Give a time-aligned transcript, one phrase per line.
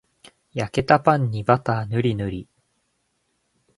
[0.55, 2.47] 焼けたパンにバターぬりぬり